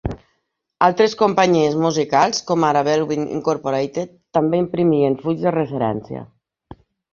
[0.85, 6.27] Altres companyies musicals, com ara Belwin Incorporated també imprimien fulls de referència.